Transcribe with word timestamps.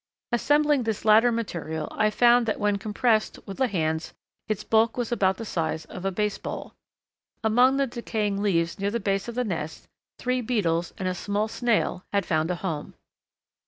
Assembling 0.31 0.81
this 0.81 1.05
latter 1.05 1.31
material 1.31 1.87
I 1.91 2.09
found 2.09 2.47
that 2.47 2.59
when 2.59 2.77
compressed 2.79 3.37
with 3.45 3.57
the 3.57 3.67
hands 3.67 4.15
its 4.47 4.63
bulk 4.63 4.97
was 4.97 5.11
about 5.11 5.37
the 5.37 5.45
size 5.45 5.85
of 5.85 6.05
a 6.05 6.11
baseball. 6.11 6.73
Among 7.43 7.77
the 7.77 7.85
decaying 7.85 8.41
leaves 8.41 8.79
near 8.79 8.89
the 8.89 8.99
base 8.99 9.27
of 9.27 9.35
the 9.35 9.43
nest 9.43 9.87
three 10.17 10.41
beetles 10.41 10.91
and 10.97 11.07
a 11.07 11.13
small 11.13 11.47
snail 11.47 12.03
had 12.11 12.25
found 12.25 12.49
a 12.49 12.55
home. 12.55 12.95